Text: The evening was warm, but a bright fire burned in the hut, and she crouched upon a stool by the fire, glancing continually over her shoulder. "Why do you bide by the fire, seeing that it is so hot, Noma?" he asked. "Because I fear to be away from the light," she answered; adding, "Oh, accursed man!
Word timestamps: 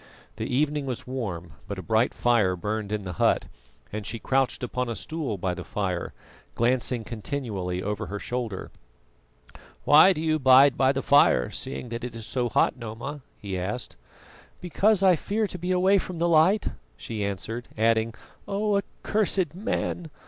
The 0.37 0.47
evening 0.51 0.87
was 0.87 1.05
warm, 1.05 1.53
but 1.67 1.77
a 1.77 1.83
bright 1.83 2.11
fire 2.11 2.55
burned 2.55 2.91
in 2.91 3.03
the 3.03 3.13
hut, 3.21 3.45
and 3.93 4.03
she 4.03 4.17
crouched 4.17 4.63
upon 4.63 4.89
a 4.89 4.95
stool 4.95 5.37
by 5.37 5.53
the 5.53 5.63
fire, 5.63 6.11
glancing 6.55 7.03
continually 7.03 7.83
over 7.83 8.07
her 8.07 8.17
shoulder. 8.17 8.71
"Why 9.83 10.11
do 10.11 10.19
you 10.19 10.39
bide 10.39 10.75
by 10.75 10.91
the 10.91 11.03
fire, 11.03 11.51
seeing 11.51 11.89
that 11.89 12.03
it 12.03 12.15
is 12.15 12.25
so 12.25 12.49
hot, 12.49 12.77
Noma?" 12.77 13.21
he 13.37 13.59
asked. 13.59 13.95
"Because 14.59 15.03
I 15.03 15.15
fear 15.15 15.45
to 15.45 15.59
be 15.59 15.69
away 15.71 15.99
from 15.99 16.17
the 16.17 16.27
light," 16.27 16.69
she 16.97 17.23
answered; 17.23 17.67
adding, 17.77 18.15
"Oh, 18.47 18.77
accursed 18.77 19.53
man! 19.53 20.09